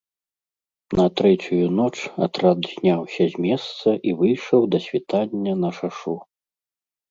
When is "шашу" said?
5.81-6.19